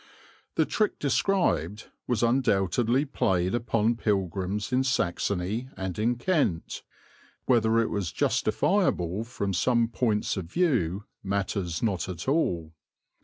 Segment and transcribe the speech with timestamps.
[0.55, 6.81] The trick described was undoubtedly played upon pilgrims in Saxony and in Kent;
[7.45, 12.73] whether it was justifiable from some points of view matters not at all.